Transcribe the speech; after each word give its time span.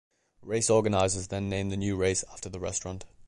Race 0.41 0.67
organizers 0.67 1.27
then 1.27 1.47
named 1.47 1.71
the 1.71 1.77
new 1.77 1.95
race 1.95 2.23
after 2.33 2.49
the 2.49 2.59
restaurant. 2.59 3.05